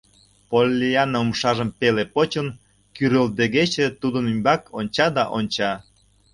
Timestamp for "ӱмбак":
4.31-4.61